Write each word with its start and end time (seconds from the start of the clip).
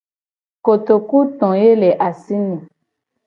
Kotoku 0.65 1.19
to 1.37 1.49
ye 1.61 1.71
le 1.81 1.89
asi 2.07 2.35
nye. 2.45 2.57